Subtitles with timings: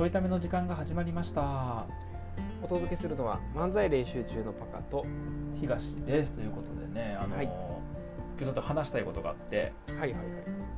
[0.00, 1.84] ちょいための時間が始まりました。
[2.62, 5.04] お届けするのは漫才練習中のパカと
[5.60, 6.32] 東です。
[6.32, 7.44] ということでねあの、はい。
[7.44, 7.52] 今
[8.38, 10.22] 日ちょっと話したいことがあって、はいはいはい。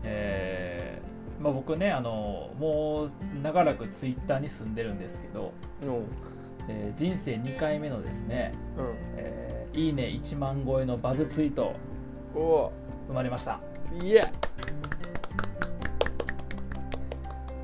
[0.03, 5.53] えーまあ、僕ねあのもう長らくツイッターに住んでるんですけど、
[5.87, 6.03] の
[6.67, 8.87] えー人生2回目のですね、うん。
[9.19, 11.77] えーいいね1万超えのバズツイート
[13.07, 13.61] 生まれました。
[14.03, 14.25] いや。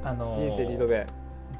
[0.05, 1.05] あの人生二度目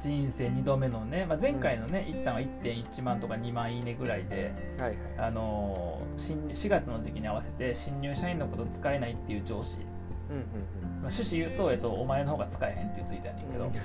[0.01, 4.97] 人生2度目のね、まあ、前回のね、一旦は1.1万とか2万いいねぐらいで、はいはい。
[5.17, 9.77] あのー新4月の時期に合わせて新入社員のこと使えないっていう上司、
[10.29, 10.43] うんうん。
[11.01, 13.71] まあ、趣旨言うと、えっと、お前の方が使えへんっていうツイートやねんけど、うん。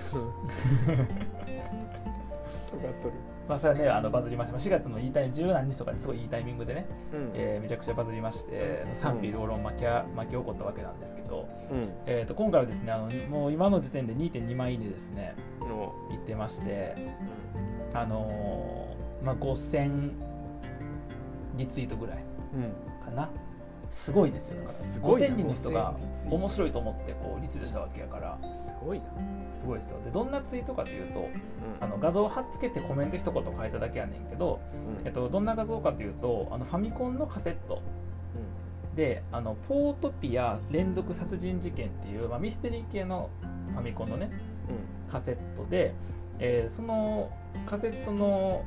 [2.71, 3.15] 尖っとる
[3.49, 4.53] まあそれはねあのバズりました。
[4.53, 7.31] まあ4月のいいタイミング十何日とかですごいいいタイミングでね、うん。
[7.35, 11.91] えーめちゃくちゃバズりまして賛否両論巻きあ巻き起こったわけなんですけど、うん。
[12.07, 16.95] えー、と今回はですねあのもう今の時点で2.2万いいねですねのいってまして
[17.93, 20.11] あのーまあ5000
[21.57, 23.31] リツイートぐらいうんかな
[23.95, 25.29] すごいですよだからすごいな。
[25.29, 28.39] 5000人の人が5000リツイート面白いと思ってこうリツイートしたわけやから。
[28.41, 29.05] すごいな。
[29.53, 30.01] すごいですよ。
[30.05, 31.29] でどんなツイートかというとうん。
[31.81, 34.61] あの画像を貼っつけてコメント一言書いただけやねんけど、
[35.05, 37.81] えっと、どんな画像かというとあのファミコンのカセット。
[38.97, 43.31] であのポートピア連続殺人事件っていう、まあ、ミステリー系の
[43.73, 44.31] ファミコンのね
[44.69, 44.73] う
[45.09, 45.13] ん。
[45.13, 45.95] カセットで、
[46.41, 47.31] えーその
[47.67, 48.65] カセットの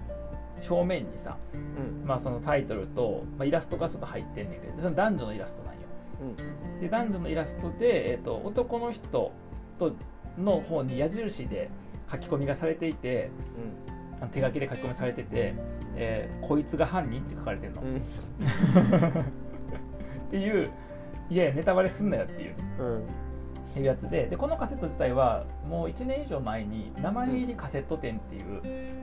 [0.69, 2.07] 表面にさ、うん。
[2.07, 5.81] まあ、そのタイトルと、まあ、イラストがちょっと入ってんねんけどその男女のイラストなんよ。
[6.21, 6.79] うん。
[6.79, 9.95] で男女のイラストで、えー、と男の人と
[10.37, 11.69] の方に矢印で
[12.11, 13.29] 書き込みがされていて
[14.19, 15.53] あの手書きで書き込みされてて、
[15.95, 17.97] えーこいつが犯人って書かれてるの、うんうん。
[17.99, 18.01] っ
[20.31, 20.71] ていう
[21.29, 22.55] いやいやネタバレすんなよっていう。
[22.79, 23.05] うん
[23.77, 28.61] いうやつででこのカセット自体はもう1年以上前に名前入りカセット店っていう、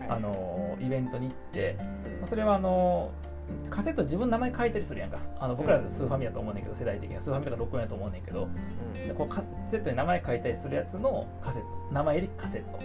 [0.08, 1.76] あのイベントに行って
[2.20, 3.10] まあそれはあの
[3.70, 5.18] カセット自分の名前書いたりするやんか。
[5.38, 7.20] あの僕らスーファミだと思うねんけど世代的には。
[7.20, 8.48] スーファミとか録音やと思うねんけど。
[8.94, 12.78] でこうカセットに名前書いたりするやつのカセット名前入りカセット。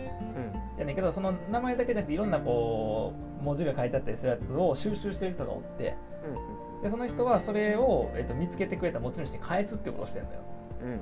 [0.78, 5.96] やねんけどその名前だけじゃなくていろんなこう文字が書いてあったりするやつを収集してる人がおって。
[6.84, 10.42] でその人はそれを、えっと見つけてくれた持ち主に返すっていうことをしてるんだよ
[10.82, 11.00] うんうん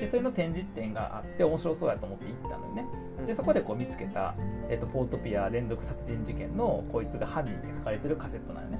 [0.00, 2.84] でそれの展示展があって面白そうやと思って行ったのよね。
[3.20, 3.26] うん。
[3.26, 4.34] でそこでこう見つけた、
[4.68, 8.78] えっとポートピア連続殺人事件のこいつが犯人って書かれてるカセットなのね。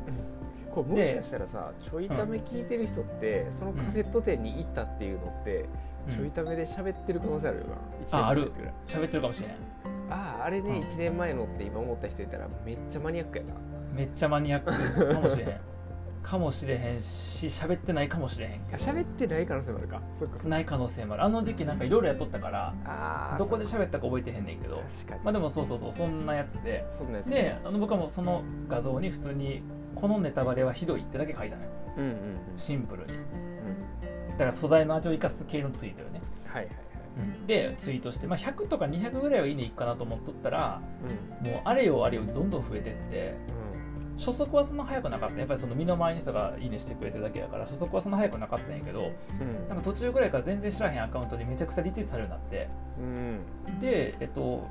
[0.75, 5.67] これもしかしたらさちょいため聞いてる人ってそのカセット店に行ったっていうのって
[6.11, 7.77] ちょいためで喋ってる可能性あるよな？
[8.03, 8.53] 一年あある。
[8.89, 9.51] 喋ってるかもしれん
[10.11, 10.77] あああれねうん。
[10.81, 13.55] 1年前のって今思った人いたらめっちゃマニアックやな。
[13.95, 15.61] めっちゃマニアックかもしれへん
[16.25, 18.83] かもしれへんし喋ってないかもしれへんあけど。
[18.83, 20.03] 喋ってない可能性もあるか。
[20.19, 21.25] そっかない可能性もある。
[21.25, 24.77] あの時期なんかいろいろやっとったからどこで喋ったか覚えてへんねんけど。
[24.77, 25.21] 確かに。
[25.23, 26.87] まあでもそうそうそうそんなやつで。
[26.97, 29.63] そんなやつであの僕はもうその画像に普通に
[29.95, 31.69] このネタバレはひどいってだけ書いたのよ。
[31.99, 32.19] うんうんうん。
[32.57, 33.13] シンプルに。
[33.13, 34.29] うん。
[34.31, 37.47] だから素材の味を生かす系のツイートよね、はいはいはい。
[37.47, 40.81] でツイートして、まあ、100とか200ぐらいはいいねいくかなと思っとったら
[41.43, 41.51] うん。
[41.51, 43.35] もうあれよあれよどんどん増えてって
[44.19, 45.39] 初速はそんな速くなかった。
[45.39, 49.07] やっぱりその身の回りの人がいいねしてくれてるだけやから初速はそんな速くなかったんやけどうん。
[49.07, 52.69] うんなんか途中ぐらいから全然知らへんアカウントにめちゃくちゃリツイートされるようになって。
[52.99, 53.03] う
[53.77, 53.81] ん。
[53.81, 54.67] でえっと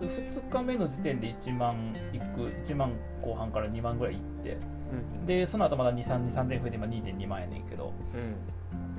[0.00, 2.24] 2日目の時点で1万いく
[2.66, 4.56] 1万後半から2万ぐらいいって。
[4.92, 5.26] うん。
[5.26, 7.92] でその後まだ23000増えて今2.2万やねんけど。
[8.14, 8.36] うん。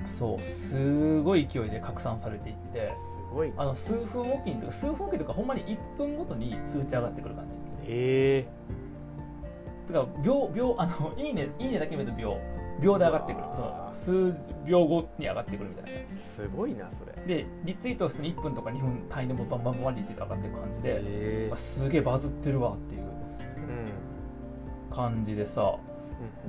[0.06, 2.90] そうすごい勢いで拡散されていって。
[2.90, 3.52] すごい。
[3.56, 7.56] あの数分おきにとか数分おきとかほんまに1分ごとに通知上がってくる感じ。
[7.86, 8.46] え
[9.92, 12.38] だから秒秒あのいいねいいねだけ見ると秒
[12.80, 13.44] 秒で上がってくる。
[13.52, 14.34] その数
[14.66, 16.00] 秒後に上がってくるみたいな。
[16.00, 17.12] ー、すごいなそれ。
[17.26, 23.04] でリツイートは普通に1分とか2分単位でもバンバンバンリツイート上がっていく感じで、えあすげえバズってるわっていうう
[24.92, 25.76] ん感じでさ。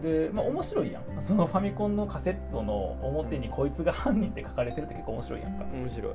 [0.02, 1.04] で、まあ、面白いやん。
[1.22, 5.66] そのファミコンのカセットの表にこいつが犯人って書かれてるって結構面白いやんか。
[5.74, 6.14] 面白い、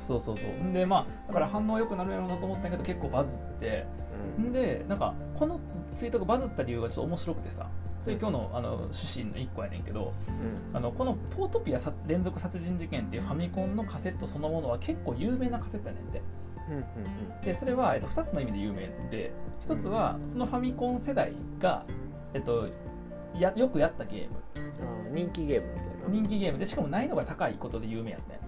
[0.00, 0.50] そうそうそう。
[0.50, 3.86] んでまあだから反応良くなるやろうなと思ったけど結構バズって。
[4.38, 4.44] うん。
[4.46, 5.60] んでなんかこの
[5.96, 7.66] ツイートがバズった理由がちょっと面白くてさ。
[8.00, 10.76] それ今日のあの趣旨の1個やねんけどうん。
[10.76, 16.22] あのこのポートピアさ連続殺人事件っていうファミコンのカセットそのものは結構有名なカセットやねんで
[16.68, 16.84] うんうん
[17.42, 19.32] でそれは、えっと、2つの意味で有名で
[19.66, 21.84] 1つはそのファミコン世代が、
[22.34, 22.68] えっと、
[23.34, 24.36] やよくやったゲーム。
[25.12, 25.92] 人気ゲームみたいな。
[26.08, 28.47] 人気ゲームでしかも難易度が高いことで有名やったんやっ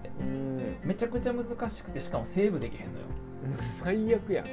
[0.83, 3.05] めちゃくちゃ難しくてしかもセーブできへんのよ。
[3.83, 4.45] 最悪やん。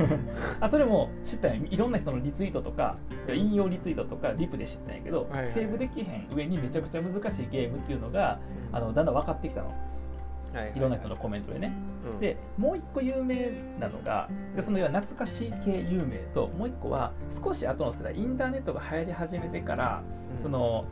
[0.60, 2.96] あそれも知ったんやいろんな人のリツイートとか
[3.28, 8.38] 引用リツイートとかリプで知ったんやけど、はいはいセーブできへん上にめちゃくちゃ難しいゲームっていうのが
[8.72, 9.68] あのだんだん分かってきたの。
[9.68, 10.80] はいはいい。
[10.80, 11.72] ろんな人のコメントでね、
[12.12, 12.18] うん。
[12.18, 20.02] でもう一個有名なのがでその要は懐かしい系有名ともう一個は少し後の世代インターネットが流行り始めてから、
[20.36, 20.42] うん。
[20.42, 20.84] その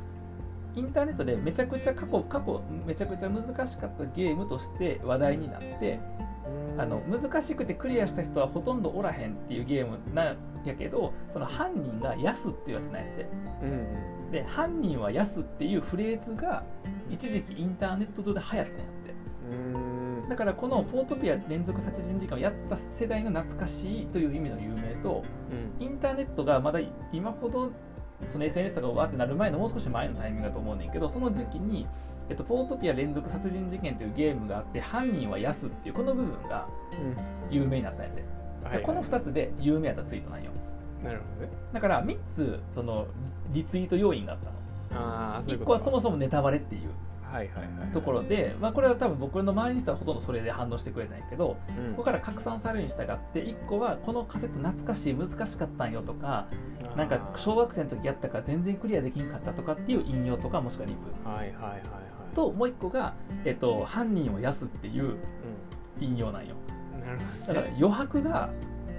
[0.78, 5.98] インターネットでめちゃくちゃ過去過去めちゃくちゃ難しかったゲームとして話題になって、
[6.72, 6.80] うん。
[6.80, 13.26] あの難しくてクリアした人はほとんどおらへんっていうゲームなんやけどその犯人がヤスっていうやつなんやって。
[13.62, 13.74] うんう
[14.28, 14.30] ん。
[14.30, 16.62] で犯人はヤスっていうフレーズが
[17.10, 19.14] 一時期インターネット上で流行ったんやって。
[19.50, 20.28] うん。
[20.28, 25.84] だからこのポートピア連続殺人事件をやった世代の懐かしいという意味の有名とうん。
[25.84, 26.78] インターネットがまだ
[27.12, 27.72] 今ほど
[28.26, 31.86] その SNS とかわーってなる前のもう少し前のタイミングだと思うねんけどその時期に、
[32.28, 36.66] えっと、ポートピア連続殺人事件というゲームがあって犯人はヤスっていうこの部分が
[37.50, 38.24] 有名になったんやで
[38.64, 40.50] うんでこの2つで有名やったツイートなんよ。
[41.02, 41.52] なるほどね。
[41.72, 43.06] だから3つその
[43.52, 44.52] リツイート要因があったの。
[44.52, 44.58] 1
[45.00, 46.90] ああそういうこと個はそもそもネタバレっていう
[47.92, 51.88] ところで、まあ、これは多分僕の周りの人はほとんどそれで反応してくれたんやけどうん。
[51.88, 56.46] そこから拡散されるに従って1個はこのカセット懐かしい難しかったんよとか
[56.96, 62.34] なんか小学生の時やったから全然クリアできんかったとかっていう引用とかもしくはリプはいはいはいはい。
[62.34, 63.14] ともう1個が、
[63.44, 65.16] えっと、犯人を安っていう
[66.00, 66.54] 引用なんよ。
[66.94, 68.50] うんなるほどだから余白が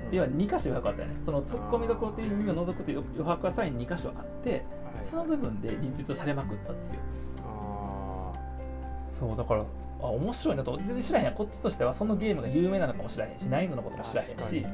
[0.10, 0.16] うん。
[0.16, 1.16] 要は2箇所余白あったよね。
[1.24, 4.50] そのツッコミどころという意味を除くという余白がさらに2箇所あって
[4.94, 5.06] はい。
[5.06, 7.00] その部分でリツイートされまくったっていう。
[7.39, 7.39] あ
[9.20, 9.66] そうだから
[10.02, 11.34] あ面白いなと全然知らへんやん。
[11.36, 14.66] こっちとしてはそのゲームが有名なのかもしれへんし難易度のことも知らへんし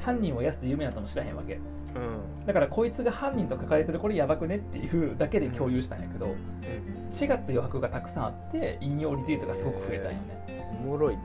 [0.00, 1.54] 犯人を安って有名なのかもしれへんわけ。
[1.54, 1.58] ー
[1.94, 2.46] うん。
[2.46, 6.34] だからこいつが犯人と書かれてるこれやばくねっていうだけで共有したんやけど、違っ
[7.28, 11.22] た余白がたくさんあって引用リツイートがすごく増えたんよね、おもろいな。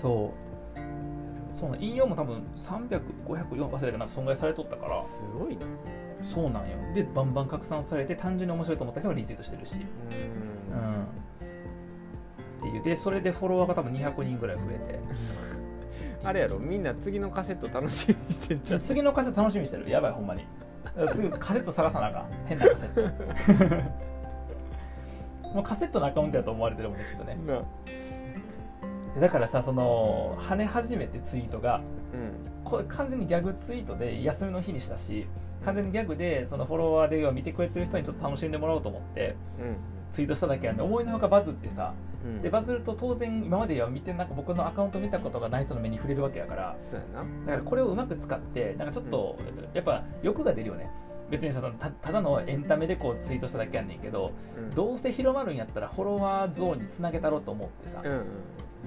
[0.00, 1.58] そう。
[1.58, 5.00] そう引用も多分300504忘れたなんか損害されとったから。
[5.02, 5.66] すごいな。
[6.20, 6.76] そうなんよ。
[6.94, 9.76] でバンバン拡散されて単純に面白いと思った人がリツイートしてるし。
[9.76, 10.80] ううん。
[10.80, 11.31] んって
[12.76, 12.82] いう。
[12.82, 14.98] でそれでフォロワーが多分200人ぐらい増えて。
[16.24, 18.80] あれやろみんな次のカセット楽しみにしてんじゃん。
[18.80, 19.90] 次のカセット楽しみにしてる。
[19.90, 20.44] やばいほんまに。
[21.14, 22.26] すぐカセット探さなあかん。
[22.46, 23.02] 変なカセット。
[25.54, 27.36] もうカセットのアカウントやと思われてるもんねきっとね。
[29.20, 31.82] だからさその跳ね始めてツイートが
[32.14, 32.64] うん。
[32.64, 35.26] これ完全にギャグツイートで休みの日にしたし
[35.64, 39.36] 完全にギャグでそのフォロワーで見てくれてる人にちょっと楽しんでもらおうと思って
[40.12, 41.92] ツイートしただけなんで思いのほかバズってさ
[42.42, 46.76] でバズると当然今までは見てなんか僕のアカウント見たことがない人の目に触れるわけやから。
[46.80, 47.46] そうやな。
[47.46, 49.38] だからこれをうまく使ってなんかちょっと
[49.74, 50.90] やっぱ欲が出るよね。
[51.30, 54.70] 別にさたただのエンタメでこうツイートしただけやねんけどうん。
[54.74, 58.02] どうせ広まるんやったらフォロワーゾーンにつなげたろうと思ってさ。
[58.04, 58.24] うんうん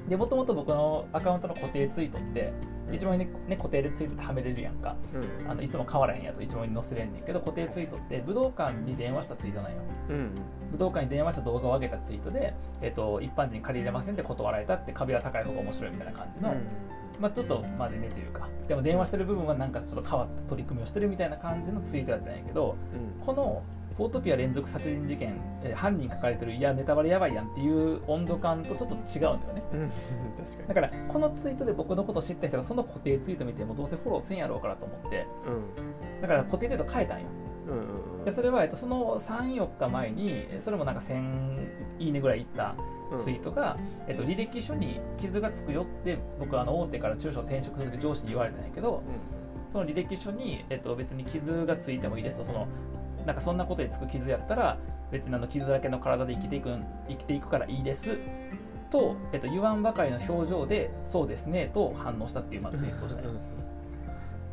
[0.08, 2.54] でもともと僕のアカウントの固定ツイートって
[2.92, 4.96] 一番にね固定でツイートってはめれるやんか。
[5.14, 5.50] うん。
[5.50, 9.78] あのいつも変わらへんやつを一番に載せれんねんけど固定ツイートって武道館に電話したツイートなんよ。
[10.10, 10.30] うん
[10.72, 16.56] 武道館に電話した動画を上げたツイートで、えっと、一般人借りれませんって断られたって壁は高い方が面白いみたいな感じの、
[17.20, 23.26] まあ、ちょっと真面目というかでも電話してる部分はなんかちょっと変わった取り組みをしてるみたいな感じのツイートやったんやけどうん。
[23.26, 23.64] この
[23.98, 29.64] ポートピア連続殺人事件、えー犯人書かれてるいやネタバレやばいやんっていう温度感とちょっと違うんだよね。
[29.74, 29.90] うん
[30.38, 35.28] 確かだからこのツイートで僕のことを知った人がその固定ツイート見てもどうせフォローせんやろうからと思って。
[36.16, 37.26] にだから固定ツイート変えたんよ。
[37.68, 38.26] うんうんうん。
[38.26, 41.68] でそれは、えっと、その34日前にえそれもなんか1000
[42.00, 42.76] いいねぐらいいった
[43.12, 43.20] うん。
[43.20, 43.78] ツイートが、
[44.08, 49.04] えっと、履歴書に傷がつくよって僕はあの大手から中小転職する上司に言われたんやけど
[49.72, 52.68] その履歴書に、えっと、別に傷がついてもいいですとその
[53.26, 54.78] なんかそんなことでつく傷やったら
[55.12, 58.18] 別にあの傷だらけの体で生きていくん生きていくからいいです
[58.92, 63.26] と、えっと、言わんばかりの表情でそうですねと反応したっていう、まあ、ツイートをしたん。
[63.26, 63.32] よ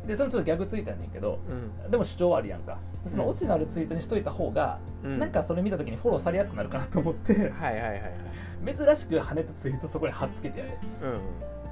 [0.07, 1.91] でそのちょっとギャグついたんやけどうん。
[1.91, 2.77] でも主張はあるやんか。
[3.09, 5.17] そのオチのあるツイートにしといた方が、うん。
[5.17, 7.33] なんかそれ見た時にフォローされやすくなるかなと思って。
[7.33, 8.33] はいはいはいはい。
[8.65, 10.71] 珍しく跳ねたツイートそこに貼っつけてやる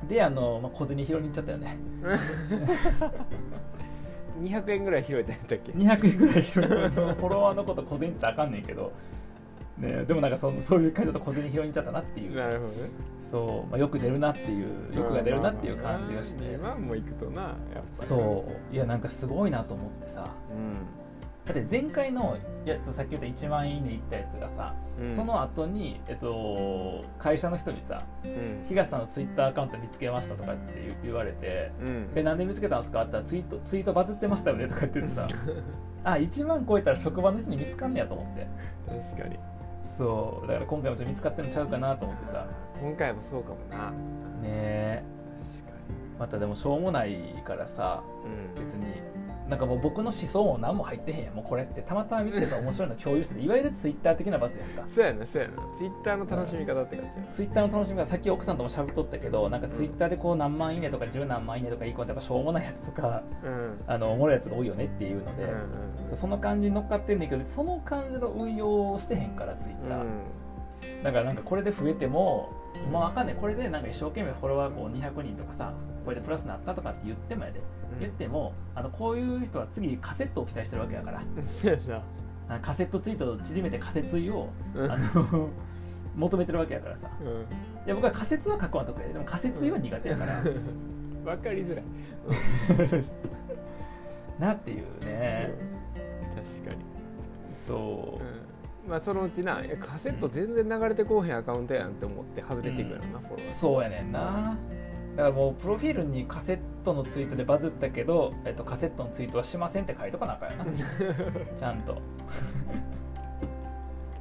[0.02, 1.78] うんであの、まあ、小銭拾いに行っちゃったよね
[4.42, 6.64] 200円ぐらい拾えたんやったっけ？200円ぐらい拾い。
[6.66, 8.92] フォロワーのこと小銭ってあかんねんけど、
[9.78, 12.36] ね、でもなんかそそういう感じだと小銭拾いにちゃったなっていう。
[12.36, 12.90] なるほどね。
[13.32, 16.44] そう、まあ、よく出るなっていう欲が出るなっていう感じがして。
[16.44, 17.54] 2万もいくとなやっ
[17.98, 20.28] ぱりそういやなんかすごいなと思ってさ
[21.46, 25.16] だって前回のやつさっき言った1万いいねいったやつがさ、うん。
[25.16, 28.64] その後にえっと会社の人にさうん。
[28.68, 32.10] 東さんのツイッターアカウント見つけましたとかって言言われてうん。
[32.16, 35.28] えなんで見つけたんですかって言ったらツイートツイートバズってましたよねとか言っててさ
[36.04, 38.48] あ1万超えたら職場の人に見つかんねやと思って。
[38.88, 39.40] 確かに。
[39.98, 40.48] そう。
[40.48, 42.46] だから今回もちょっと見つかってるのちゃうかなと思ってさ。
[42.80, 43.92] 今回もそうかもな。
[43.92, 43.94] ね
[44.44, 45.04] え。
[45.62, 45.72] 確か
[46.20, 48.04] またでもしょうもないからさ
[48.58, 49.11] に別に
[49.50, 51.34] なんかもう僕の思想も何も入ってへんやん。
[51.34, 54.84] もうこれってたまたま見つけた面白いの共有してていわゆるツイッター的な罰やんか。
[54.88, 57.24] そうやなそうやなツイッターの楽しみ方って感じや。
[57.34, 63.80] ツイッターの楽しみがさっき奥さんともしゃべっとったけどなんかツイッターでこう何万いいねとか十何万いいねとかいい子ってやっぱしょうもないやつとかうん。
[63.88, 65.58] あのおもろいやつが多いよねっていうので、うんうん
[66.14, 72.52] その感じに乗っかってんねんけどその感じの運用をしてへんからツイッター、だからなんかこれで増えても
[72.92, 77.62] まあわかんないこれでなんか一生懸命フォロワーこう200人とかさこれでプラスになったとかって言ってもやで。
[78.00, 81.22] 言ってもあのこういう人は次カセットを期待してるわけやから
[82.62, 84.92] カセットツイートと縮めて仮説意をうん。
[84.92, 85.50] あの
[86.16, 87.10] 求めてるわけやからさ。
[87.22, 87.28] うん。
[87.28, 87.34] い
[87.86, 89.14] や僕は仮説は書くわ得意で。
[89.14, 90.34] でも仮説意は苦手やから。
[91.32, 93.04] わかりづらい。
[94.40, 95.54] なっていうね。
[96.36, 96.82] 確かに。
[97.66, 98.24] そう。
[98.86, 98.90] うん。
[98.90, 103.52] まあそのうちなカセット全然流れてこうへんアカウントやんって思って外れていくやろな、フォロワー。
[103.54, 104.58] そうやねんな
[105.16, 110.66] だからもうプロフィールにカセットのツイートでバズったけど、えっと、カセットのツイートはしませんって書いとかなあかんやな。
[111.58, 112.02] ちゃんと。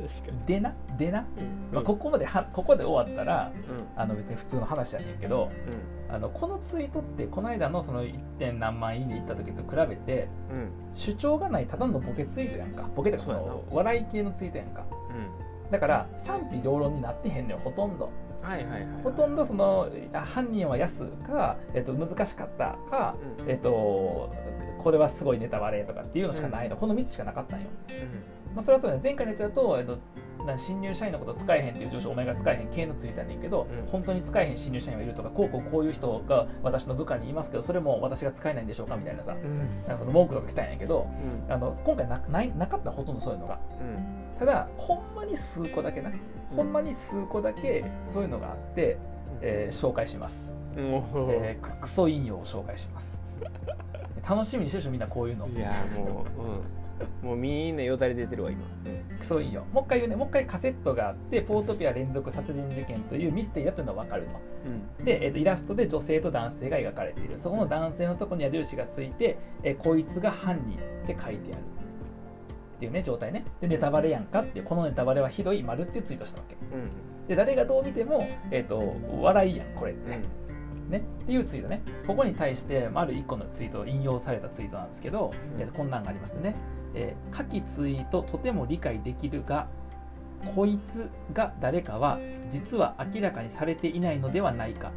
[0.00, 1.74] 確かに、でなでな、うん。
[1.74, 4.00] まあ、ここまではここで終わったらうん。
[4.00, 5.50] あの別に普通の話やねんけど
[6.10, 8.18] うあのこのツイートってこの間のその 1.
[8.38, 10.28] 点何万いいねいった時と比べて
[10.94, 12.88] 主張がないただのボケツイートやんか。
[12.96, 14.84] ボケってかその笑い系のツイートやんか
[15.70, 18.10] だから賛否両論になってへんのよほとんど。
[18.42, 18.80] はいはいはい。
[18.80, 23.50] はいほとんどそのあ犯人は安か、えっと、難しかったか、うん。
[23.50, 24.30] えっと、
[24.82, 27.66] これはすごいネタバレとかっていうのしかないの、この3つしかなかったんよ、
[28.54, 29.02] まあ、それはそうだね。
[29.02, 29.98] 前回のやつだと、えっと、な
[30.58, 33.86] 新入社員のこと使えへんっていう上司お前が使えへん系のついたんねんけど、うん。
[33.86, 39.50] 本当に使えへん新入社員はいるとかこうこうこういう人が私の部下にいますけどそれも私が使えないんでしょうかみたいなさうん。
[39.50, 41.06] うんなんかその文句とか来たんやけど
[41.48, 41.52] うん。
[41.52, 43.58] あの今回なないなかったほとんどそういうのが。
[44.38, 46.10] ただほんまに数個だけな
[46.56, 48.96] ほんまに数個だけそういうのがあって、
[49.42, 53.18] えー紹介します、えークソ引用を紹介します。
[54.28, 55.46] 楽しみにしてるでしょみんなこういうの。
[55.48, 56.60] いやもう、うん、
[57.22, 58.64] もうみんなよだれ出てるわ今、
[59.18, 60.16] クソ引用もう一回言うね。
[60.16, 64.28] もう一回カセットがあってポートピア連続殺人事件というミステリーだというのは分かると。
[64.98, 65.04] うん。
[65.04, 67.36] で、えーとイラストで女性と男性が描かれている。
[67.36, 71.62] そこの男性のところに矢印がついて、えーこいつが犯人って書いてある
[72.76, 73.44] っていうね状態ね。
[73.60, 76.56] でネタバレやんかってこのネタバレはひどい丸っていうツイートしたわけ。
[76.74, 77.28] うん。
[77.28, 80.90] で誰がどう見ても、えー、と笑いやんこれって、うん。
[80.90, 81.82] ね、っていうツイートね。
[82.06, 85.68] ここに対してまあある1個のツイート引用されたツイートなんですけど、うん。
[85.68, 86.56] こんなんがありましてね、
[86.94, 89.68] えー下記ツイートとても理解できるが
[90.54, 92.18] こいつが誰かは
[92.50, 94.90] 実は明らかにされていないのではないか。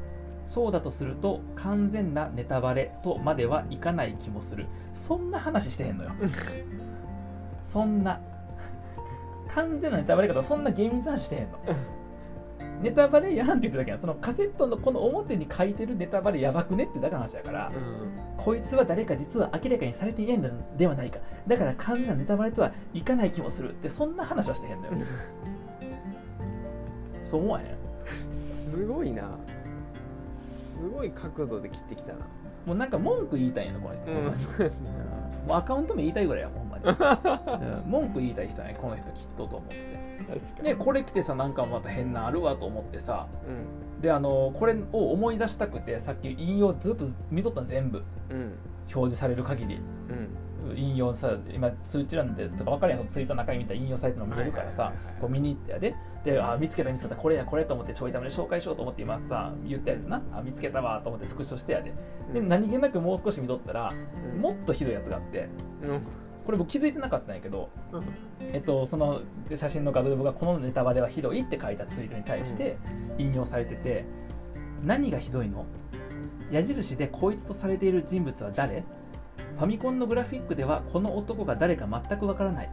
[0.46, 4.68] そうだとすると完全なネタバレとまではいかない気もする。
[4.94, 6.12] そんな話してへんのよ。
[7.66, 8.20] そんな。
[9.50, 11.60] 完全なネタバレかとそんな厳密な話してへんの。
[12.84, 14.00] ネタバレやんって言ってるだけやん。
[14.00, 17.72] そのカセットのこの表に書いてるネタバレやばくねってだけの話だから、
[18.38, 21.20] こいつは誰か実は明らかにされていないのではないか。
[21.48, 24.94] だから完全なネタバレとはいかない気もするってそんな話はしてへんのよ。
[27.24, 27.68] そう思わへん？
[28.36, 29.24] すごいな。
[30.34, 32.20] すごい角度で切ってきたな。
[32.66, 34.24] もうなんか文句言いたいんやなこの人、うん。
[35.48, 36.90] もうアカウント名言いたいぐらいやもんう
[37.88, 40.14] ん文句言いたい人ねこの人きっとと思って。
[40.64, 44.02] でこれ来てさなんかまた変なあるわと思ってさうん。
[44.02, 48.04] であのこれを思い出したくてさっき引用ずっと見とったの全部。
[48.30, 48.54] うん。
[48.94, 49.76] 表示される限り。
[50.10, 50.78] うん。
[50.78, 60.22] 引用さ今通知欄でとか分かるやんそのツイートの中に見たら引用されてるの見れるからさこう見に行ってやでであ見つけた見つけたこれやこれと思ってちょいためで紹介しようと思って今さ言ったやつな。
[60.32, 61.94] あ見つけたわと思ってスクショしてやで。
[62.34, 62.48] でうん。
[62.48, 63.92] 何気なくもう少し見とったら
[64.34, 64.42] うん。
[64.42, 65.50] もっとひどいやつがあって。
[65.84, 66.02] うん
[66.46, 68.04] これ僕気づいてなかったんやけどうん。
[68.54, 69.22] えっと、その
[69.56, 72.78] 写真の画像で僕がこのネタバレはひどいって書いたツイートに対して
[73.18, 74.06] 引用されてて、
[74.84, 75.66] 何がひどいの？
[76.52, 78.84] 矢印でこいつとされている人物は誰？
[79.56, 82.70] ファミコンのグラフィックではこの男が誰か全くわからない。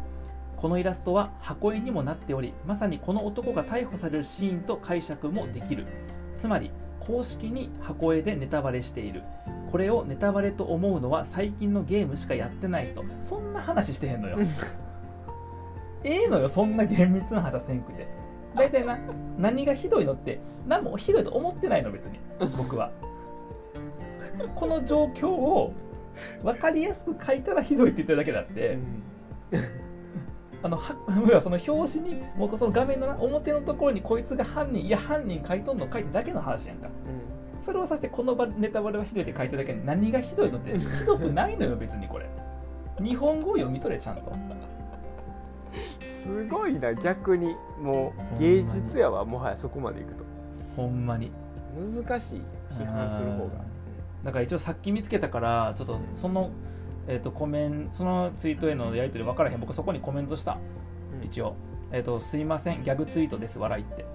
[0.57, 5.87] このイラストは箱絵にもなっておりまさにこの男が逮捕されるシーンと解釈もできる。
[6.37, 9.23] つまり公式に箱絵でネタバレしている。
[9.73, 13.05] これをネタバレと思うのは最近のゲームしかやってない人。
[13.21, 14.39] そんな話してへんのよ。
[16.05, 18.07] ええのよそんな厳密な話はせんくて。
[18.55, 18.99] 大体な
[19.39, 22.19] 何がひどいのって何もひどいと思ってないの別に。
[22.57, 22.91] 僕は。
[24.55, 25.73] この状況を
[26.43, 28.79] 分かりやすく書いたらひどいって言ってるだけだって、
[30.63, 30.77] あの
[31.33, 36.89] はその表紙にもうその画面のな表のところにこいつが犯人いや犯人書いとんの書いてだけの話やんか。
[37.63, 42.29] それをさしてこの場ネタバレはひどいって書いてるだけで何がひどいのってひどくないのよ別にこれ。
[43.01, 44.33] 日本語を読み取れちゃんと。
[46.03, 47.55] すごいな逆に。
[47.81, 50.25] もう芸術やわもはやそこまでいくと。
[50.77, 51.33] ほんまに。
[51.79, 53.65] 難しい批判する方が。
[54.25, 56.51] だから一応さっき見つけたからちょっとその、
[57.11, 59.61] えー、とコメンそのツイートへのやり取り分からへん。
[59.61, 60.59] 僕そこにコメントした。
[61.21, 61.27] うん。
[61.27, 61.57] 一応、
[61.91, 62.85] えー、とすいません。
[62.85, 63.59] ギャグツイートです。
[63.59, 64.07] 笑いって。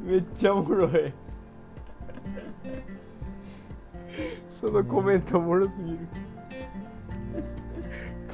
[0.00, 1.12] めっちゃおもろい。
[4.48, 5.98] そのコメントおもろすぎる。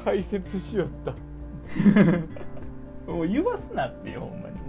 [0.04, 1.14] 解説しよった、
[3.10, 4.60] もう言わすなってよほんまに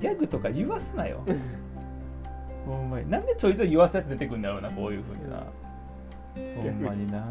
[0.00, 1.24] ギャグとか言わすなよ。
[2.66, 3.10] ほんまに。
[3.10, 5.46] なんでちょいちょい言わすやつ出てくるんだろうなこういうふうにな。
[6.62, 7.24] ほんまにな。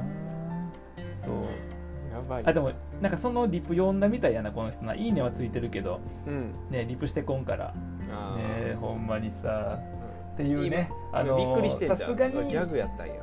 [1.24, 2.14] そう。
[2.14, 2.44] やばい。
[2.46, 2.72] あでも
[3.02, 4.96] なんかそのリプ読んだみたいやなこの人な。
[4.96, 6.00] いいねはついてるけど。
[6.28, 6.54] うん。
[6.70, 7.74] ねリプしてこんから。
[8.12, 9.80] あねーほんまにさ。
[9.94, 10.00] うん
[10.40, 10.90] っていうね。
[11.12, 13.14] 今あのびっくりしてさすがにギャグやったんや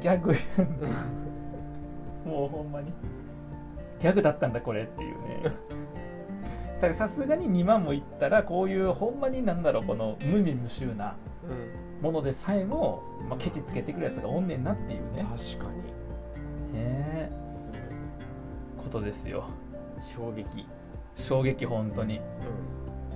[0.00, 0.32] ギャグ。
[2.24, 2.90] もうほんまに。
[4.00, 5.42] ギャグだったんだこれっていうね
[6.82, 12.02] だからさすがに2万もいったらこういうほんまになんだろうこの無味無臭なうん。
[12.02, 15.24] ものでさえも、まあ、ケチつけてくるやつがおんねんなっていうね。
[15.54, 15.70] 確か
[16.72, 16.74] に。
[16.76, 17.30] ね。
[18.76, 19.44] ことですよ。
[20.12, 20.66] 衝撃。
[21.14, 22.20] 衝撃本当に。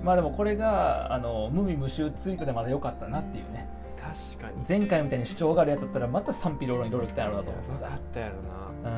[0.01, 3.67] まあでもこれがあの無味無臭ツイートでまだ良かったなっていうね。
[3.99, 4.63] 確かに。
[4.65, 7.81] 前回みたいに主張があるやつだったらまた賛否両論いろいろ来たんやろうなと思ってさ。
[7.81, 8.45] やばかったやろうん、
[8.85, 8.91] な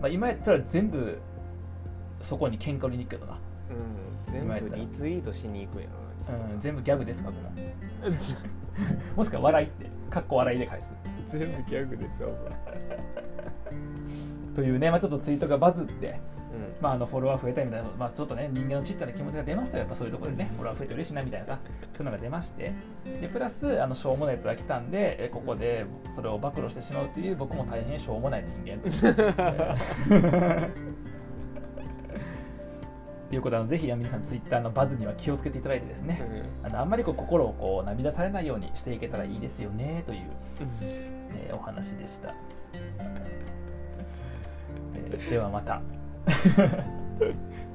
[0.00, 1.20] まあ、今やったら全部
[2.22, 3.38] そこに喧嘩売りに行くけどな、
[3.70, 7.50] うん、うん、全部リツイートしに行くんやろなうん、全部ギャグですかこの
[9.16, 9.86] もしくは笑いって。
[10.10, 10.86] かっこ笑いで返す。
[11.28, 12.28] 全部ギャグですよ
[14.54, 16.82] というね、まあ、ちょっとツイートがバズってうん。
[16.82, 19.84] まあ、あのフォロワー増えたみたいな、まあ、ちょっとね人間のちっちゃな気持ちが出ましたよ。
[19.84, 21.58] やっぱそういうところでねフォロワー増えて嬉しいなみたいなさ
[21.96, 22.72] そういうのが出まして。
[23.04, 31.02] でプラスあのしょうもないやつが来たんでえここでそれを暴露してしまうという僕も大変しょうもない人間という
[33.32, 36.20] ということであのぜひ皆さんツイッターのバズには気をつけていただいてですね
[36.62, 40.20] あのあんまりこう心をこう涙されないようにしていけたらいいですよねという、
[41.32, 42.34] えーお話でした、
[44.94, 45.80] えーではまた